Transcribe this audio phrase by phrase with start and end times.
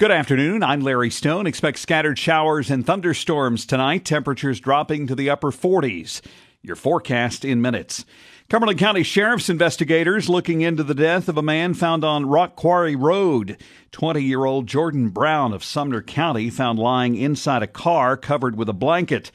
[0.00, 0.62] Good afternoon.
[0.62, 1.48] I'm Larry Stone.
[1.48, 4.04] Expect scattered showers and thunderstorms tonight.
[4.04, 6.20] Temperatures dropping to the upper 40s.
[6.62, 8.04] Your forecast in minutes.
[8.48, 12.94] Cumberland County Sheriff's investigators looking into the death of a man found on Rock Quarry
[12.94, 13.56] Road.
[13.90, 18.68] 20 year old Jordan Brown of Sumner County found lying inside a car covered with
[18.68, 19.32] a blanket.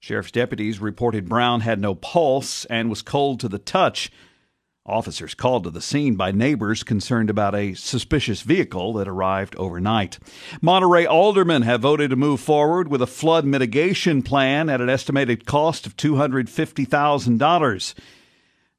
[0.00, 4.10] Sheriff's deputies reported Brown had no pulse and was cold to the touch.
[4.90, 10.18] Officers called to the scene by neighbors concerned about a suspicious vehicle that arrived overnight.
[10.60, 15.46] Monterey aldermen have voted to move forward with a flood mitigation plan at an estimated
[15.46, 17.94] cost of $250,000.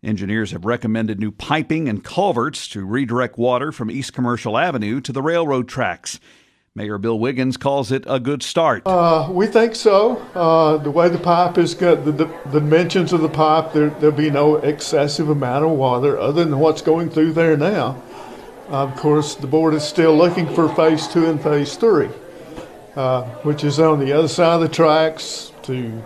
[0.04, 5.14] Engineers have recommended new piping and culverts to redirect water from East Commercial Avenue to
[5.14, 6.20] the railroad tracks.
[6.74, 8.84] Mayor Bill Wiggins calls it a good start.
[8.86, 10.20] Uh, we think so.
[10.34, 14.16] Uh, the way the pipe is got, the, the, dimensions of the pipe, there, there'll
[14.16, 18.02] be no excessive amount of water other than what's going through there now.
[18.70, 22.10] Uh, of course, the board is still looking for phase two and phase three,
[22.96, 26.02] uh, which is on the other side of the tracks to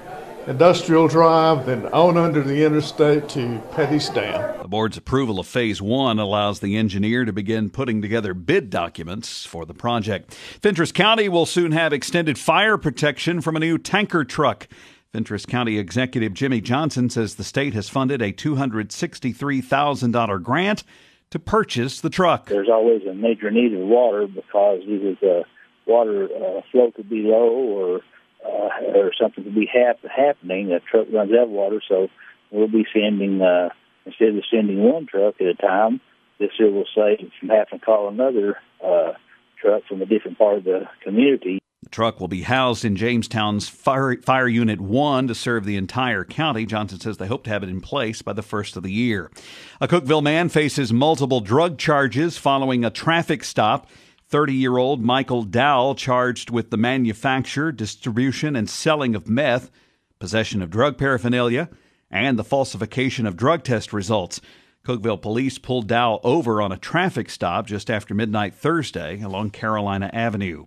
[0.47, 4.61] Industrial Drive, then on under the interstate to Petty's Dam.
[4.61, 9.43] The board's approval of Phase 1 allows the engineer to begin putting together bid documents
[9.43, 10.35] for the project.
[10.35, 14.67] Fentress County will soon have extended fire protection from a new tanker truck.
[15.11, 20.83] Fentress County Executive Jimmy Johnson says the state has funded a $263,000 grant
[21.31, 22.49] to purchase the truck.
[22.49, 25.43] There's always a major need of water because either the
[25.87, 28.01] water uh, flow could be low or
[28.45, 31.81] uh, or something to be hap- happening, a truck runs out of water.
[31.87, 32.07] So
[32.51, 33.69] we'll be sending uh,
[34.05, 36.01] instead of sending one truck at a time.
[36.39, 39.13] This year will save from having to call another uh,
[39.61, 41.59] truck from a different part of the community.
[41.83, 46.25] The truck will be housed in Jamestown's Fire, Fire Unit 1 to serve the entire
[46.25, 46.65] county.
[46.65, 49.31] Johnson says they hope to have it in place by the first of the year.
[49.79, 53.87] A Cookeville man faces multiple drug charges following a traffic stop.
[54.35, 59.71] 30 year old Michael Dowell charged with the manufacture, distribution, and selling of meth,
[60.19, 61.69] possession of drug paraphernalia,
[62.11, 64.41] and the falsification of drug test results.
[64.85, 70.09] Cookeville police pulled Dowell over on a traffic stop just after midnight Thursday along Carolina
[70.11, 70.65] Avenue.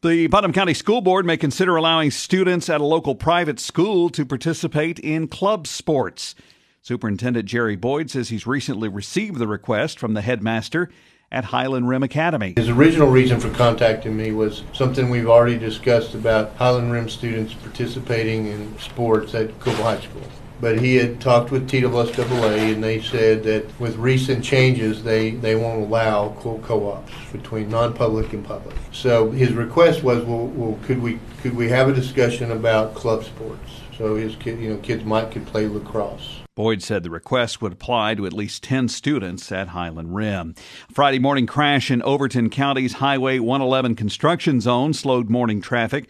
[0.00, 4.24] The Putnam County School Board may consider allowing students at a local private school to
[4.24, 6.36] participate in club sports.
[6.82, 10.88] Superintendent Jerry Boyd says he's recently received the request from the headmaster
[11.30, 12.54] at Highland Rim Academy.
[12.56, 17.52] His original reason for contacting me was something we've already discussed about Highland Rim students
[17.52, 20.22] participating in sports at Cookeville High School.
[20.60, 25.54] But he had talked with TSSAA and they said that with recent changes, they, they
[25.54, 28.74] won't allow co-ops between non-public and public.
[28.92, 33.22] So his request was, well, well, could we could we have a discussion about club
[33.22, 33.70] sports?
[33.96, 36.40] So his kid, you know, kids might could play lacrosse.
[36.56, 40.56] Boyd said the request would apply to at least 10 students at Highland Rim.
[40.92, 46.08] Friday morning crash in Overton County's Highway 111 construction zone slowed morning traffic.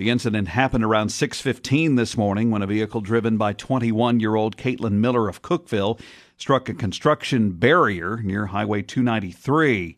[0.00, 5.28] The incident happened around 6:15 this morning when a vehicle driven by 21-year-old Caitlin Miller
[5.28, 6.00] of Cookeville
[6.38, 9.96] struck a construction barrier near Highway 293.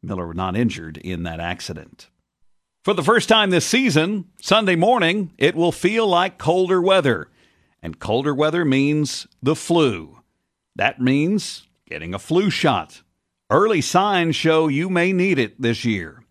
[0.00, 2.08] Miller was not injured in that accident.
[2.84, 7.28] For the first time this season, Sunday morning, it will feel like colder weather.
[7.82, 10.20] And colder weather means the flu.
[10.76, 13.02] That means getting a flu shot.
[13.50, 16.21] Early signs show you may need it this year.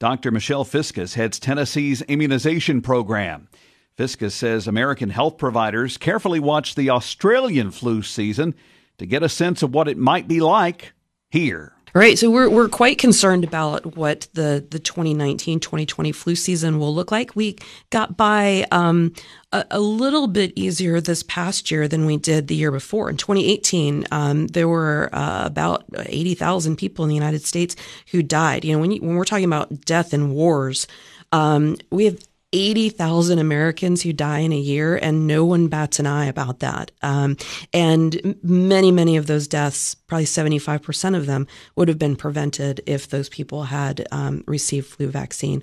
[0.00, 0.30] Dr.
[0.30, 3.50] Michelle Fiscus heads Tennessee's immunization program.
[3.98, 8.54] Fiscus says American health providers carefully watch the Australian flu season
[8.96, 10.94] to get a sense of what it might be like
[11.28, 11.74] here.
[11.92, 12.16] Right.
[12.16, 17.10] So we're, we're quite concerned about what the, the 2019 2020 flu season will look
[17.10, 17.34] like.
[17.34, 17.56] We
[17.90, 19.12] got by um,
[19.52, 23.10] a, a, little bit easier this past year than we did the year before.
[23.10, 27.74] In 2018, um, there were uh, about 80,000 people in the United States
[28.12, 28.64] who died.
[28.64, 30.86] You know, when, you, when we're talking about death in wars,
[31.32, 32.18] um, we have
[32.52, 36.90] 80,000 Americans who die in a year, and no one bats an eye about that.
[37.00, 37.36] Um,
[37.72, 41.46] and many, many of those deaths, probably 75% of them,
[41.76, 45.62] would have been prevented if those people had um, received flu vaccine.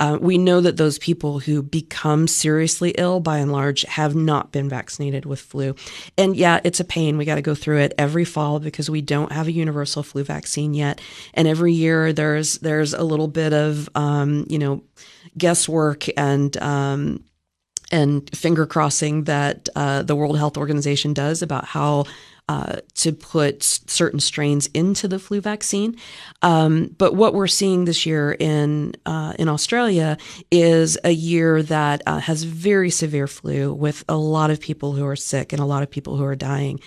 [0.00, 4.50] Uh, we know that those people who become seriously ill, by and large, have not
[4.50, 5.76] been vaccinated with flu.
[6.18, 7.16] And yeah, it's a pain.
[7.16, 10.24] We got to go through it every fall because we don't have a universal flu
[10.24, 11.00] vaccine yet.
[11.32, 14.82] And every year there's there's a little bit of um, you know
[15.36, 17.24] guesswork and um,
[17.92, 22.04] and finger crossing that uh, the World Health Organization does about how
[22.48, 25.96] uh, to put certain strains into the flu vaccine.
[26.42, 30.18] Um, but what we're seeing this year in uh, in Australia
[30.50, 35.06] is a year that uh, has very severe flu with a lot of people who
[35.06, 36.80] are sick and a lot of people who are dying.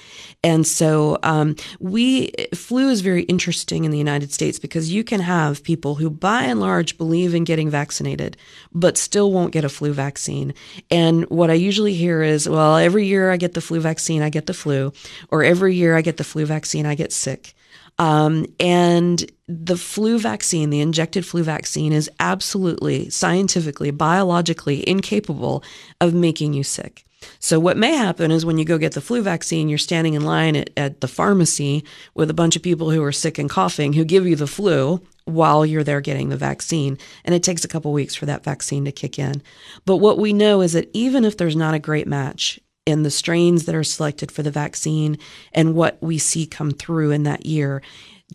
[0.44, 5.22] And so um, we flu is very interesting in the United States because you can
[5.22, 8.38] have people who, by and large, believe in getting vaccinated,
[8.72, 10.54] but still won't get a flu vaccine.
[10.92, 14.30] And what I usually hear is, well, every year I get the flu vaccine, I
[14.30, 14.94] get the flu,
[15.32, 17.56] or every year I get the flu vaccine, I get sick.
[18.00, 25.64] Um, and the flu vaccine, the injected flu vaccine, is absolutely scientifically, biologically incapable
[26.00, 27.06] of making you sick.
[27.40, 30.24] So, what may happen is when you go get the flu vaccine, you're standing in
[30.24, 31.84] line at, at the pharmacy
[32.14, 35.02] with a bunch of people who are sick and coughing who give you the flu
[35.26, 36.98] while you're there getting the vaccine.
[37.26, 39.42] And it takes a couple weeks for that vaccine to kick in.
[39.86, 43.12] But what we know is that even if there's not a great match in the
[43.12, 45.18] strains that are selected for the vaccine
[45.52, 47.82] and what we see come through in that year,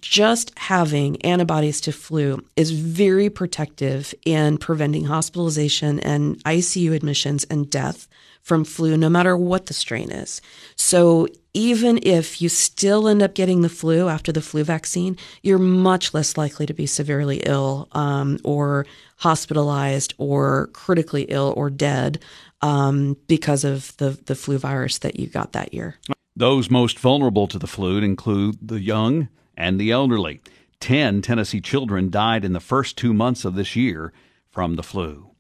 [0.01, 7.71] just having antibodies to flu is very protective in preventing hospitalization and ICU admissions and
[7.71, 8.09] death
[8.43, 10.43] from flu, no matter what the strain is.
[10.77, 15.59] So even if you still end up getting the flu after the flu vaccine, you're
[15.59, 18.85] much less likely to be severely ill um, or
[19.17, 22.19] hospitalized or critically ill or dead
[22.63, 25.97] um, because of the, the flu virus that you got that year.
[26.35, 30.41] Those most vulnerable to the flu include the young and the elderly.
[30.81, 34.13] Ten Tennessee children died in the first two months of this year
[34.51, 35.31] from the flu.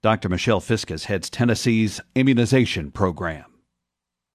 [0.00, 0.28] Dr.
[0.28, 3.44] Michelle Fiscus heads Tennessee's immunization program.